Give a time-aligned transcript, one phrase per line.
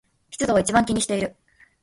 [0.31, 1.35] 湿度を一番気にしている